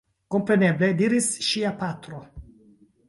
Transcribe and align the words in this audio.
Kompreneble! 0.35 0.89
diris 1.03 1.29
ŝia 1.49 1.77
patro. 1.83 2.23